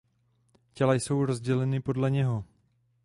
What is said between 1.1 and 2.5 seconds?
rozděleny podle něho.